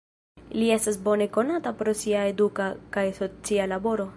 Li 0.59 0.69
estas 0.75 0.97
bone 1.07 1.27
konata 1.35 1.73
pro 1.83 1.95
sia 2.01 2.25
eduka 2.33 2.71
kaj 2.97 3.05
socia 3.21 3.73
laboro. 3.77 4.09